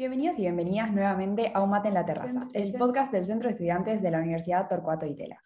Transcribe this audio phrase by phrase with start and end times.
[0.00, 3.52] Bienvenidos y bienvenidas nuevamente a Un Mate en la Terraza, el podcast del Centro de
[3.52, 5.42] Estudiantes de la Universidad Torcuato Itela.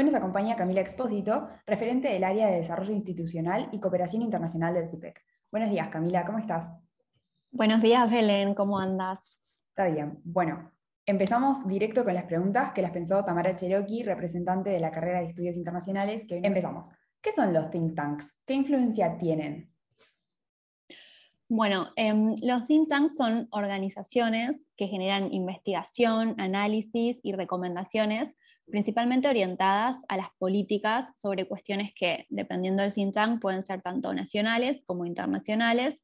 [0.00, 4.88] Hoy nos acompaña Camila Expósito, referente del área de Desarrollo Institucional y Cooperación Internacional del
[4.88, 5.22] CIPEC.
[5.52, 6.72] Buenos días, Camila, ¿cómo estás?
[7.50, 9.18] Buenos días, Belén, ¿cómo andas?
[9.68, 10.18] Está bien.
[10.24, 10.72] Bueno,
[11.04, 15.26] empezamos directo con las preguntas que las pensó Tamara Cherokee, representante de la carrera de
[15.26, 16.90] Estudios Internacionales, que empezamos.
[17.20, 18.38] ¿Qué son los think tanks?
[18.46, 19.70] ¿Qué influencia tienen?
[21.46, 28.34] Bueno, em, los think tanks son organizaciones que generan investigación, análisis y recomendaciones
[28.70, 34.14] principalmente orientadas a las políticas sobre cuestiones que, dependiendo del think tank, pueden ser tanto
[34.14, 35.98] nacionales como internacionales,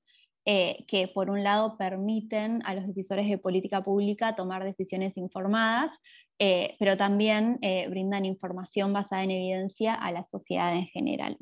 [0.45, 5.91] eh, que por un lado permiten a los decisores de política pública tomar decisiones informadas,
[6.39, 11.37] eh, pero también eh, brindan información basada en evidencia a la sociedad en general.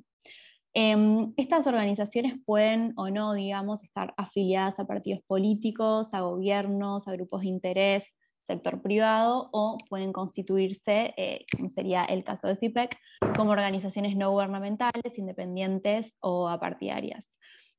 [0.72, 7.12] Em, estas organizaciones pueden o no, digamos, estar afiliadas a partidos políticos, a gobiernos, a
[7.12, 8.04] grupos de interés,
[8.46, 12.96] sector privado o pueden constituirse, eh, como sería el caso de CIPEC,
[13.36, 17.26] como organizaciones no gubernamentales, independientes o apartidarias.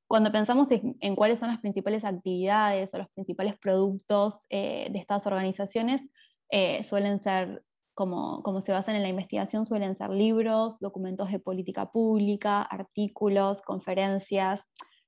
[0.08, 5.26] Cuando pensamos en, cuáles son las principales actividades o los principales productos eh, de estas
[5.26, 6.02] organizaciones,
[6.52, 7.64] eh, suelen ser,
[7.96, 13.62] como, como se basan en la investigación, suelen ser libros, documentos de política pública, artículos,
[13.64, 14.62] conferencias,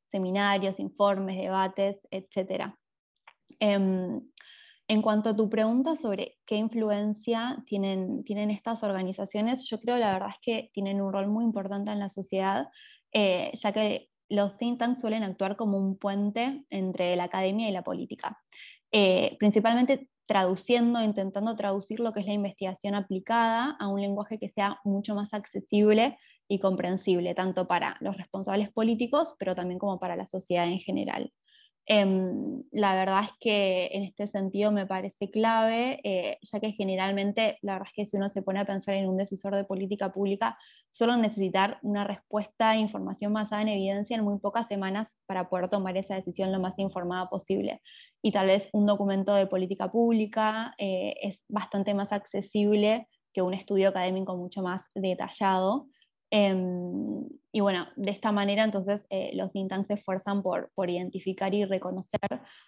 [0.09, 2.73] seminarios, informes, debates, etc.
[4.89, 10.13] En cuanto a tu pregunta sobre qué influencia tienen, tienen estas organizaciones, yo creo la
[10.13, 12.69] verdad es que tienen un rol muy importante en la sociedad,
[13.11, 17.71] eh, ya que los think tanks suelen actuar como un puente entre la academia y
[17.73, 18.37] la política,
[18.91, 24.49] eh, principalmente traduciendo, intentando traducir lo que es la investigación aplicada a un lenguaje que
[24.49, 26.17] sea mucho más accesible
[26.49, 31.31] y comprensible, tanto para los responsables políticos, pero también como para la sociedad en general.
[31.89, 37.57] Em, la verdad es que en este sentido me parece clave, eh, ya que generalmente,
[37.61, 40.11] la verdad es que si uno se pone a pensar en un decisor de política
[40.11, 40.57] pública,
[40.91, 45.69] solo necesitar una respuesta e información basada en evidencia en muy pocas semanas para poder
[45.69, 47.81] tomar esa decisión lo más informada posible.
[48.21, 53.53] Y tal vez un documento de política pública eh, es bastante más accesible que un
[53.53, 55.87] estudio académico mucho más detallado.
[56.29, 60.89] Em, y bueno, de esta manera entonces eh, los think tanks se esfuerzan por, por,
[60.89, 62.19] identificar y reconocer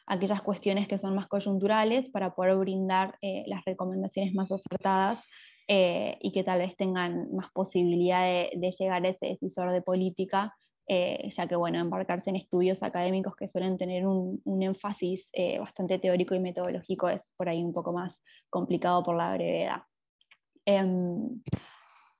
[0.07, 5.19] aquellas cuestiones que son más coyunturales para poder brindar eh, las recomendaciones más acertadas
[5.67, 10.55] eh, y que tal vez tengan más posibilidad de, llegar a ese decisor de política,
[10.87, 16.33] ya que bueno, embarcarse en estudios académicos que suelen tener un, un énfasis bastante teórico
[16.33, 19.83] y metodológico es por ahí un poco más complicado por la brevedad.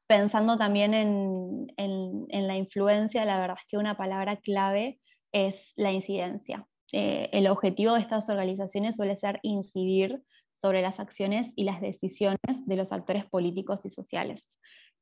[0.10, 5.00] Pensando también en, la influencia, la verdad es que una palabra clave
[5.32, 6.66] es la incidencia.
[6.92, 10.24] Eh, el objetivo de estas organizaciones suele ser incidir
[10.64, 14.50] sobre las acciones y las decisiones de los actores políticos y sociales.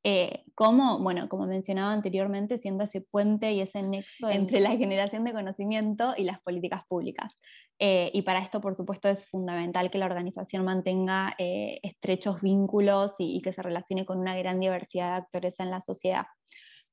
[0.10, 5.26] Eh, como, bueno, como mencionaba anteriormente, siendo ese puente y ese nexo entre la generación
[5.26, 7.38] de conocimiento y las políticas públicas.
[7.78, 13.16] Eh, y para esto, por supuesto, es fundamental que la organización mantenga eh, estrechos vínculos
[13.20, 16.26] y, que se relacione con una gran diversidad de actores en la sociedad.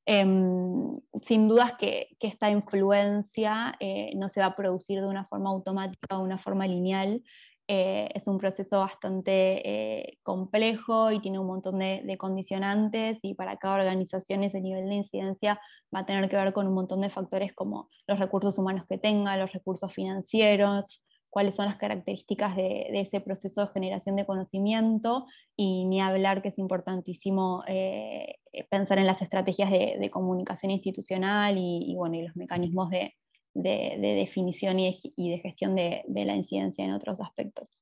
[0.06, 3.78] Em, sin dudas que, que esta influencia
[4.16, 7.22] no se va a producir de una forma automática o de una forma lineal,
[7.66, 9.32] eh, es un proceso bastante
[9.66, 14.96] eh, complejo y tiene un montón de, condicionantes y para cada organización ese nivel de
[14.96, 15.58] incidencia
[15.94, 18.98] va a tener que ver con un montón de factores como los recursos humanos que
[18.98, 25.26] tenga, los recursos financieros, cuáles son las características de, ese proceso de generación de conocimiento
[25.56, 28.36] y ni hablar que es importantísimo eh,
[28.70, 33.14] pensar en las estrategias de, comunicación institucional y, bueno, y los mecanismos de,
[33.54, 37.76] de, definición y de, gestión de, la incidencia en otros aspectos.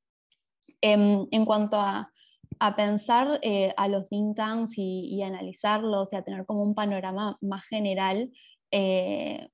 [0.81, 2.11] Em, en, cuanto a,
[2.77, 7.65] pensar eh, a los think tanks y, analizarlos y a tener como un panorama más
[7.65, 8.31] general,
[8.71, 9.49] eh,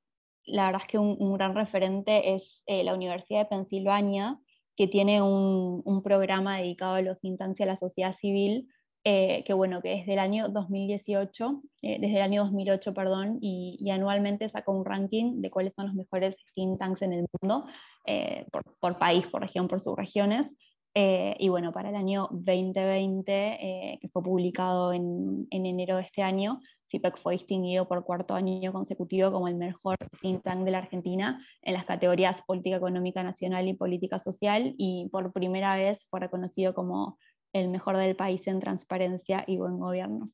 [0.44, 4.38] la verdad es que un, gran referente es eh, la Universidad de Pensilvania,
[4.76, 8.68] que tiene un, un, programa dedicado a los think tanks y a la sociedad civil,
[9.04, 13.88] eh, que bueno, que desde el año 2018, eh, desde el año 2008, perdón, y,
[13.90, 17.66] anualmente saca un ranking de cuáles son los mejores think tanks en el mundo,
[18.06, 18.44] eh,
[18.80, 20.46] por, país, por región, por subregiones.
[20.94, 26.60] y bueno, para el año 2020, que fue publicado en, en, enero de este año,
[26.90, 31.40] CIPEC fue distinguido por cuarto año consecutivo como el mejor think tank de la Argentina
[31.62, 36.74] en las categorías política económica nacional y política social y por primera vez fue reconocido
[36.74, 37.16] como
[37.58, 40.30] el mejor del país en transparencia y buen gobierno.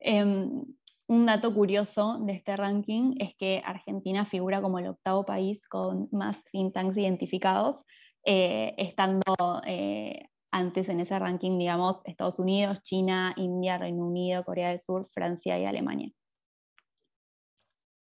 [0.00, 0.64] Em,
[1.08, 6.08] un dato curioso de este ranking es que Argentina figura como el octavo país con
[6.10, 7.82] más think tanks identificados,
[8.24, 9.22] eh, estando
[9.66, 15.08] eh, antes en ese ranking, digamos, Estados Unidos, China, India, Reino Unido, Corea del Sur,
[15.12, 16.10] Francia y Alemania.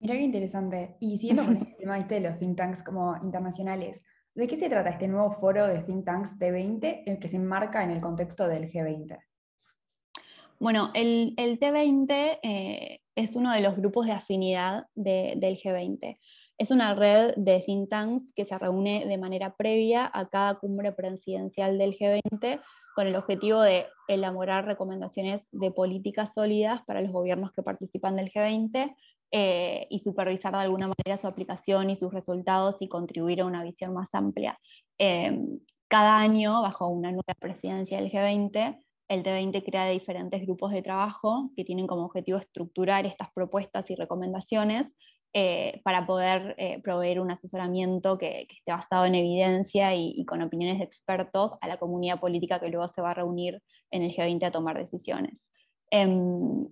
[0.01, 0.97] Mira qué interesante.
[1.01, 4.05] Y siguiendo con el tema de los think tanks como internacionales,
[4.37, 7.83] ¿de qué se trata este nuevo foro de think tanks T20 el que se enmarca
[7.83, 9.19] en el contexto del G20?
[10.61, 16.19] Bueno, el, T20 eh, es uno de los grupos de afinidad del G20.
[16.59, 20.93] Es una red de think tanks que se reúne de manera previa a cada cumbre
[20.93, 22.61] presidencial del G20
[22.95, 28.33] con el objetivo de elaborar recomendaciones de políticas sólidas para los gobiernos que participan del
[28.33, 28.95] G20
[29.31, 33.65] eh, y supervisar de alguna manera su aplicación y sus resultados y contribuir a una
[33.65, 34.59] visión más amplia.
[34.99, 38.79] Em, cada año, bajo una nueva presidencia del G20,
[39.09, 43.95] el T20 crea diferentes grupos de trabajo que tienen como objetivo estructurar estas propuestas y
[43.95, 44.95] recomendaciones
[45.33, 50.79] eh, para poder eh, proveer un asesoramiento que, esté basado en evidencia y, con opiniones
[50.79, 54.47] de expertos a la comunidad política que luego se va a reunir en el G20
[54.47, 55.49] a tomar decisiones.
[55.91, 56.67] Em,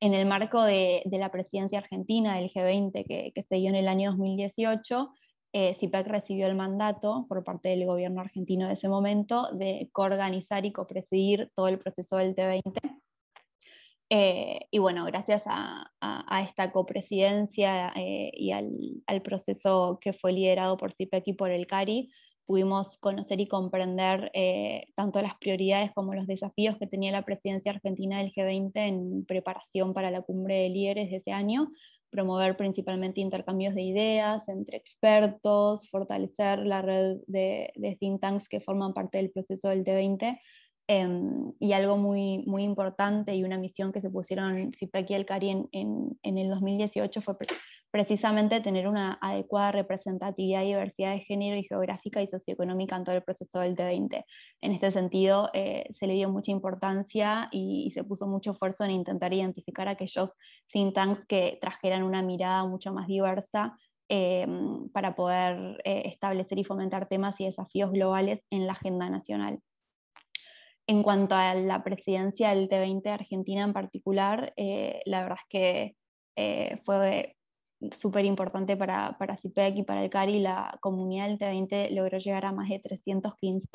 [0.00, 4.10] en el marco de, la presidencia argentina del G20 que, se dio en el año
[4.10, 5.10] 2018,
[5.54, 10.66] eh, CIPEC recibió el mandato por parte del gobierno argentino de ese momento de coorganizar
[10.66, 12.98] y copresidir todo el proceso del T20
[14.10, 15.84] eh, y bueno, gracias a,
[16.48, 22.10] esta copresidencia eh, y al, proceso que fue liderado por CIPEC y por el CARI,
[22.48, 27.72] pudimos conocer y comprender eh, tanto las prioridades como los desafíos que tenía la presidencia
[27.72, 31.68] argentina del G20 en preparación para la cumbre de líderes de ese año,
[32.08, 38.62] promover principalmente intercambios de ideas entre expertos, fortalecer la red de, de think tanks que
[38.62, 40.38] forman parte del proceso del T20
[40.90, 45.26] Em, y algo muy, muy importante y una misión que se pusieron CIPEC y el
[45.26, 45.68] CARI en,
[46.22, 47.36] en, el 2018 fue
[47.90, 53.22] precisamente tener una adecuada representatividad diversidad de género y geográfica y socioeconómica en todo el
[53.22, 54.24] proceso del T20.
[54.60, 58.90] En este sentido, eh, se le dio mucha importancia y, se puso mucho esfuerzo en
[58.90, 60.32] intentar identificar aquellos
[60.72, 63.76] think tanks que trajeran una mirada mucho más diversa
[64.08, 69.60] em, para poder eh, establecer y fomentar temas y desafíos globales en la agenda nacional.
[70.88, 75.96] En cuanto a la presidencia del T20 Argentina en particular, eh, la verdad es que
[76.34, 77.36] eh, fue
[77.98, 80.40] súper importante para, para CIPEC y para el CARI.
[80.40, 83.68] La comunidad del T20 logró llegar a más de 315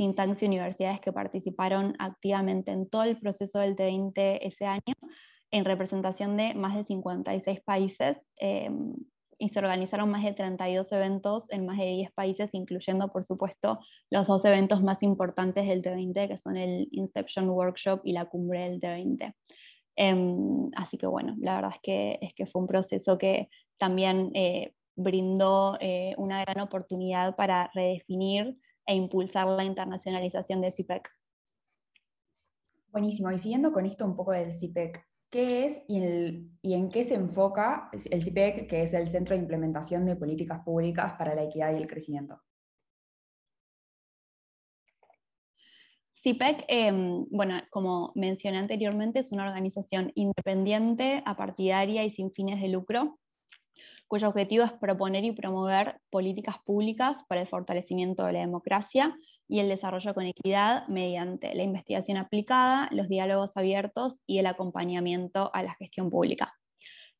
[0.00, 4.94] think tanks y universidades que participaron activamente en todo el proceso del T20 ese año,
[5.50, 8.16] en representación de más de 56 países.
[8.38, 8.94] Em,
[9.38, 13.78] y se organizaron más de 32 eventos en más de 10 países, incluyendo, por supuesto,
[14.10, 18.60] los dos eventos más importantes del T20, que son el Inception Workshop y la cumbre
[18.68, 19.34] del T20.
[20.02, 24.30] Em, así que bueno, la verdad es que, es que fue un proceso que también
[24.32, 28.56] eh, brindó eh, una gran oportunidad para redefinir
[28.86, 31.06] e impulsar la internacionalización de CIPEC.
[32.90, 37.14] Buenísimo, y siguiendo con esto un poco del CIPEC, ¿Qué es y, en qué se
[37.14, 41.72] enfoca el CIPEC, que es el Centro de Implementación de Políticas Públicas para la Equidad
[41.72, 42.40] y el Crecimiento?
[46.22, 52.68] CIPEC, em, bueno, como mencioné anteriormente, es una organización independiente, apartidaria y sin fines de
[52.68, 53.18] lucro,
[54.06, 59.16] cuyo objetivo es proponer y promover políticas públicas para el fortalecimiento de la democracia
[59.48, 65.50] y el desarrollo con equidad mediante la investigación aplicada, los diálogos abiertos y el acompañamiento
[65.54, 66.52] a la gestión pública.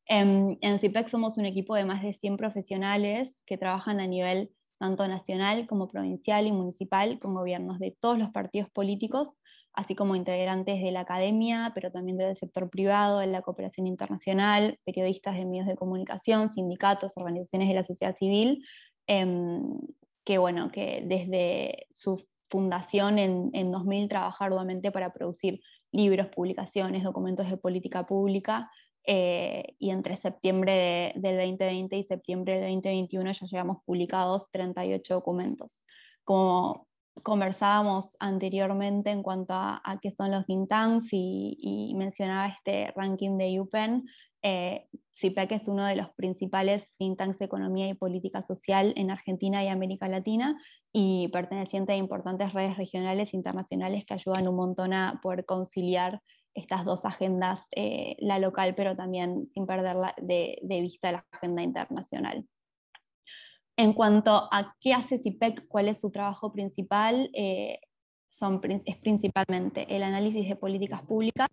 [0.05, 4.51] En, en CIPEC somos un equipo de más de 100 profesionales que trabajan a nivel
[4.81, 9.27] tanto nacional como provincial y municipal con gobiernos de todos los partidos políticos,
[9.73, 14.79] así como integrantes de la academia, pero también del sector privado, de la cooperación internacional,
[14.83, 18.65] periodistas de medios de comunicación, sindicatos, organizaciones de la sociedad civil,
[19.05, 19.77] em,
[20.25, 25.61] que bueno, que desde su fundación en, en 2000 trabaja arduamente para producir
[25.91, 28.71] libros, publicaciones, documentos de política pública,
[29.05, 35.83] eh, y entre septiembre del 2020 y septiembre del 2021 ya llevamos publicados 38 documentos.
[36.23, 36.87] Como
[37.23, 43.59] conversábamos anteriormente en cuanto a, qué son los think tanks y, mencionaba este ranking de
[43.59, 44.07] UPenn,
[44.43, 44.87] eh,
[45.19, 49.63] CIPEC es uno de los principales think tanks de economía y política social en Argentina
[49.63, 50.59] y América Latina
[50.91, 56.21] y perteneciente a importantes redes regionales e internacionales que ayudan un montón a poder conciliar
[56.53, 62.45] estas dos agendas, eh, la local, pero también sin perder de, vista la agenda internacional.
[63.77, 67.79] En cuanto a qué hace CIPEC, cuál es su trabajo principal, eh,
[68.29, 71.49] son, es principalmente el análisis de políticas públicas,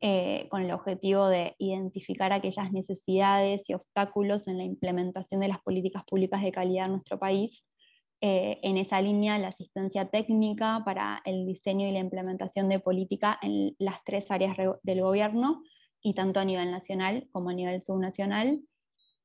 [0.00, 5.60] eh, con el objetivo de identificar aquellas necesidades y obstáculos en la implementación de las
[5.60, 7.64] políticas públicas de calidad en nuestro país.
[8.20, 13.38] Eh, en esa línea, la asistencia técnica para el diseño y la implementación de política
[13.42, 15.62] en las tres áreas del gobierno,
[16.02, 18.60] y tanto a nivel nacional como a nivel subnacional.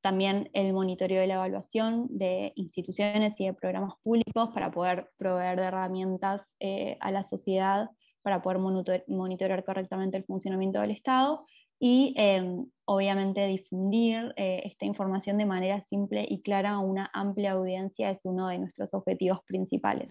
[0.00, 5.58] También el monitoreo y la evaluación de instituciones y de programas públicos para poder proveer
[5.58, 7.88] de herramientas eh, a la sociedad
[8.22, 11.46] para poder monitorear correctamente el funcionamiento del Estado
[11.86, 17.52] y em, obviamente difundir eh, esta información de manera simple y clara a una amplia
[17.52, 20.08] audiencia es uno de nuestros objetivos principales.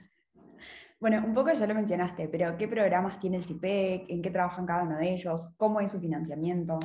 [1.00, 4.08] Bueno, un poco ya lo mencionaste, pero ¿qué programas tiene el CIPEC?
[4.08, 5.52] ¿En qué trabajan cada uno de ellos?
[5.58, 6.78] ¿Cómo es su financiamiento?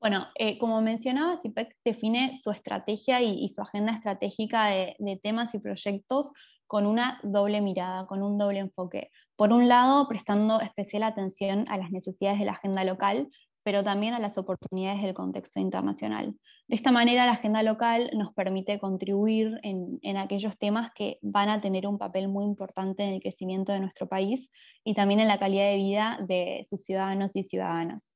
[0.00, 5.52] Bueno, eh, como mencionaba, CIPEC define su estrategia y, su agenda estratégica de, de, temas
[5.52, 6.30] y proyectos
[6.68, 9.10] con una doble mirada, con un doble enfoque.
[9.36, 13.28] Por un lado, prestando especial atención a las necesidades de la agenda local,
[13.62, 16.34] pero también a las oportunidades del contexto internacional.
[16.68, 21.60] De esta manera, la agenda local nos permite contribuir en, aquellos temas que van a
[21.60, 24.48] tener un papel muy importante en el crecimiento de nuestro país
[24.84, 28.08] y también en la calidad de vida de sus ciudadanos y ciudadanas.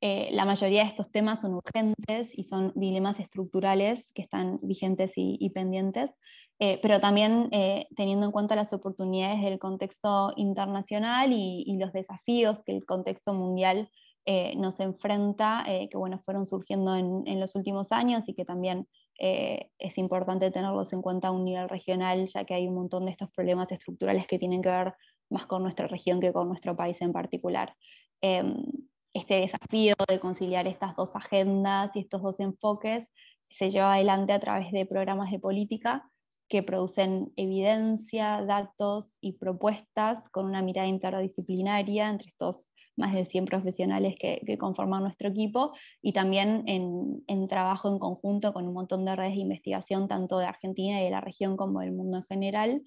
[0.00, 5.12] Eh, la mayoría de estos temas son urgentes y son dilemas estructurales que están vigentes
[5.16, 6.10] y pendientes,
[6.60, 12.62] eh, pero también eh, teniendo en cuenta las oportunidades del contexto internacional y, los desafíos
[12.64, 13.90] que el contexto mundial
[14.26, 19.98] eh, nos enfrenta, que bueno, fueron surgiendo en, los últimos años y que también es
[19.98, 23.30] importante tenerlos en cuenta a un nivel regional, ya que hay un montón de estos
[23.30, 24.94] problemas estructurales que tienen que ver
[25.30, 27.74] más con nuestra región que con nuestro país en particular.
[28.22, 28.56] Em,
[29.12, 33.06] este desafío de conciliar estas dos agendas y estos dos enfoques
[33.50, 36.10] se lleva adelante a través de programas de política
[36.48, 43.46] que producen evidencia, datos y propuestas con una mirada interdisciplinaria entre estos más de 100
[43.46, 49.16] profesionales que, conforman nuestro equipo y también en, trabajo en conjunto con un montón de
[49.16, 52.82] redes de investigación tanto de Argentina y de la región como del mundo en general.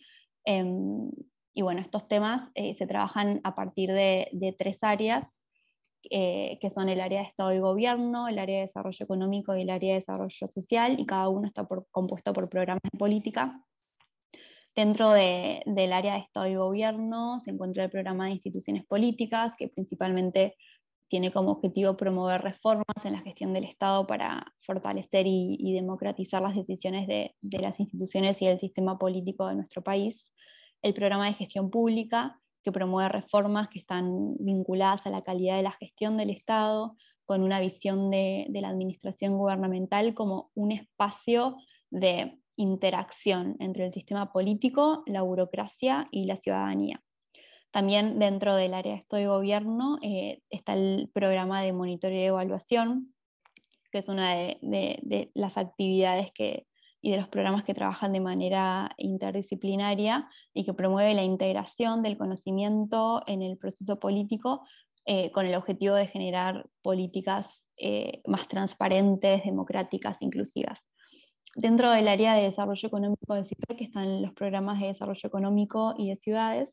[0.45, 1.11] Em,
[1.53, 5.36] y bueno, estos temas eh, se trabajan a partir de, de tres áreas
[6.11, 9.61] eh, que son el área de Estado y Gobierno, el área de Desarrollo Económico y
[9.61, 13.61] el área de Desarrollo Social, y cada uno está compuesto por programas de política.
[14.75, 19.69] Dentro del área de Estado y Gobierno se encuentra el programa de instituciones políticas, que
[19.69, 20.55] principalmente
[21.09, 26.55] tiene como objetivo promover reformas en la gestión del Estado para fortalecer y, democratizar las
[26.55, 30.31] decisiones de, de, las instituciones y del sistema político de nuestro país.
[30.81, 35.63] El programa de gestión pública, que promueve reformas que están vinculadas a la calidad de
[35.63, 41.55] la gestión del Estado, con una visión de, la administración gubernamental como un espacio
[41.91, 47.01] de interacción entre el sistema político, la burocracia y la ciudadanía.
[47.71, 53.13] También dentro del área de Gobierno eh, está el programa de monitoreo y evaluación,
[53.93, 56.67] que es una de las actividades que,
[57.07, 62.17] y de los programas que trabajan de manera interdisciplinaria y que promueve la integración del
[62.17, 64.67] conocimiento en el proceso político
[65.05, 67.47] eh, con el objetivo de generar políticas
[67.77, 70.81] eh, más transparentes, democráticas, inclusivas.
[71.55, 76.09] Dentro del área de desarrollo económico de CIPEC están los programas de desarrollo económico y
[76.09, 76.67] de ciudades.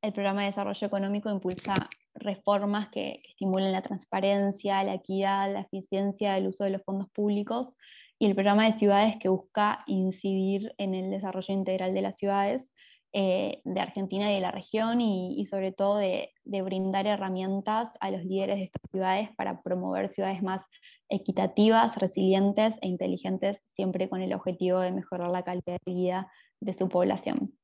[0.00, 1.74] El programa de desarrollo económico impulsa
[2.14, 7.10] reformas que, que estimulen la transparencia, la equidad, la eficiencia del uso de los fondos
[7.10, 7.74] públicos
[8.22, 12.70] y el programa de ciudades que busca incidir en el desarrollo integral de las ciudades
[13.12, 18.24] eh, de Argentina y de la región y, sobre todo de, brindar herramientas a los
[18.24, 20.64] líderes de estas ciudades para promover ciudades más
[21.08, 26.74] equitativas, resilientes e inteligentes, siempre con el objetivo de mejorar la calidad de vida de
[26.74, 27.58] su población.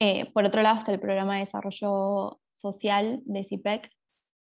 [0.00, 3.92] Eh, por otro lado está el programa de desarrollo social de CIPEC,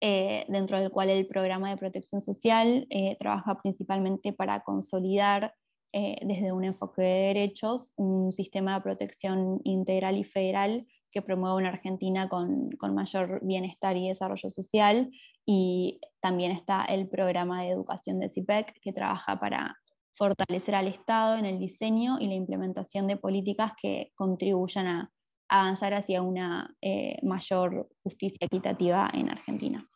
[0.06, 5.54] eh, dentro del cual el programa de protección social eh, trabaja principalmente para consolidar
[5.94, 11.56] eh, desde un enfoque de derechos un sistema de protección integral y federal que promueva
[11.56, 15.10] una Argentina con, con, mayor bienestar y desarrollo social.
[15.46, 19.74] Y también está el programa de educación de CIPEC, que trabaja para
[20.16, 25.13] fortalecer al Estado en el diseño y la implementación de políticas que contribuyan a
[25.48, 29.88] avanzar hacia una eh, mayor justicia equitativa en Argentina.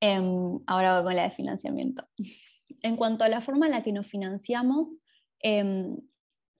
[0.00, 2.06] Em, ahora voy con la de financiamiento.
[2.82, 4.88] En cuanto a la forma en la que nos financiamos,
[5.42, 5.86] eh,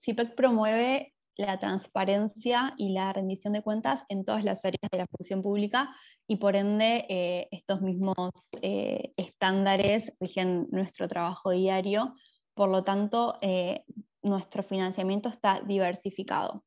[0.03, 5.07] CIPEC promueve la transparencia y la rendición de cuentas en todas las áreas de la
[5.07, 5.89] función pública
[6.27, 8.31] y por ende eh, estos mismos
[8.61, 12.13] eh, estándares rigen nuestro trabajo diario.
[12.53, 13.83] Por lo tanto, eh,
[14.21, 16.63] nuestro financiamiento está diversificado.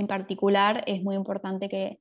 [0.00, 1.98] En particular, es muy importante que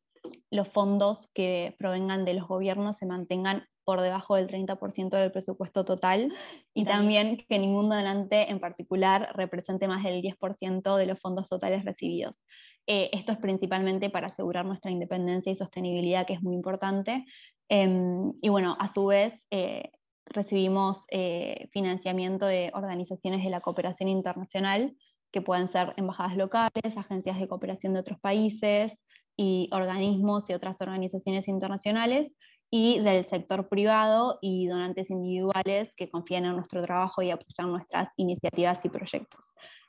[0.51, 5.83] los fondos que provengan de los gobiernos se mantengan por debajo del 30% del presupuesto
[5.83, 6.33] total
[6.73, 11.83] y también que ningún donante en particular represente más del 10% de los fondos totales
[11.83, 12.41] recibidos.
[12.87, 17.25] Eh, esto es principalmente para asegurar nuestra independencia y sostenibilidad, que es muy importante.
[17.67, 19.91] Em, y bueno, a su vez, eh,
[20.25, 24.95] recibimos eh, financiamiento de organizaciones de la cooperación internacional,
[25.31, 28.93] que pueden ser embajadas locales, agencias de cooperación de otros países
[29.37, 32.35] y organismos y otras organizaciones internacionales,
[32.71, 38.09] y del sector privado y donantes individuales que confían en nuestro trabajo y apoyan nuestras
[38.15, 39.43] iniciativas y proyectos.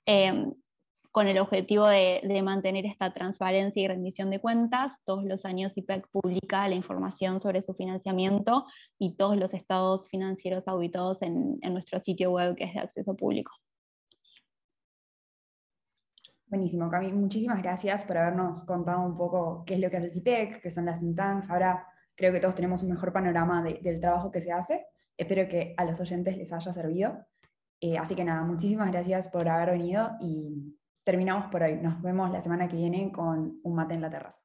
[0.07, 0.53] Em,
[1.13, 6.07] con el objetivo de, mantener esta transparencia y rendición de cuentas, todos los años IPEC
[6.11, 8.65] publica la información sobre su financiamiento
[8.99, 13.15] y todos los estados financieros auditados en, en nuestro sitio web que es de acceso
[13.17, 13.53] público.
[16.51, 17.13] Buenísimo, Cami.
[17.13, 20.69] Muchísimas gracias por habernos contado un poco qué es lo que hace el CIPEC, qué
[20.69, 21.49] son las think tanks.
[21.49, 24.85] Ahora creo que todos tenemos un mejor panorama del trabajo que se hace.
[25.17, 27.25] Espero que a los oyentes les haya servido.
[27.81, 31.77] Eh, así que nada, muchísimas gracias por haber venido y terminamos por hoy.
[31.77, 34.41] Nos vemos la semana que viene con un mate en la terraza.